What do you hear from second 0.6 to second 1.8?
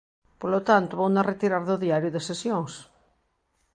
tanto, vouna retirar